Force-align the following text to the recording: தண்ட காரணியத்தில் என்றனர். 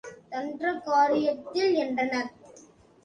தண்ட 0.29 0.71
காரணியத்தில் 0.85 1.73
என்றனர். 1.83 2.31